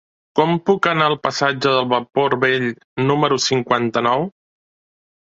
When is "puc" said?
0.67-0.87